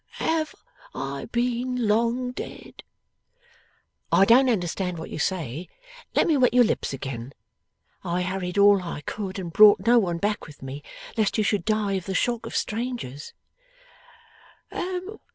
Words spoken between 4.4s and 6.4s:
understand what you say. Let me